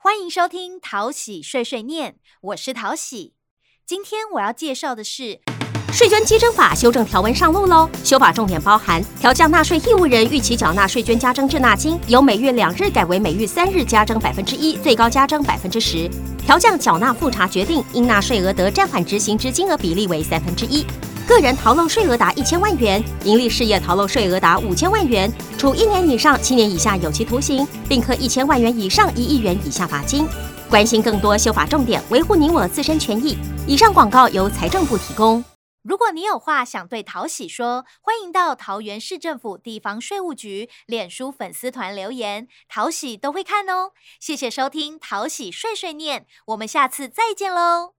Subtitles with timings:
[0.00, 3.32] 欢迎收听淘喜碎碎念，我是淘喜。
[3.84, 5.40] 今天我要介绍的是
[5.92, 7.90] 税捐稽征法修正条文上路喽。
[8.04, 16.08] 修法重点包含调降纳税义务人预期缴纳税捐加征滞纳金，由每月两日改为每月三日加征百分之一，最高加征百分之十；
[16.46, 20.86] 调降缴纳复查决定应纳税额得暂缓执行之金额比例为三分之一。
[21.28, 30.26] 个人逃漏税额达一千万元，盈利事业逃漏税额达五千万元，处一年以上七年以下有期徒刑，并科一千万元以上一亿元以下罚金。
[30.70, 33.36] 关心更多修法重点，维护你我自身权益。
[33.66, 35.44] 以上广告由财政部提供。
[35.82, 43.90] 如果你有话想对淘喜说，欢迎到桃园市政府地方税务局脸书粉丝团留言，淘喜都会看哦。
[44.18, 47.92] 谢谢收听淘喜碎碎念，我们下次再见喽。